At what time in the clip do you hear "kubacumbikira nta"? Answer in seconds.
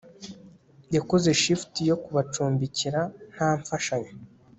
2.03-3.49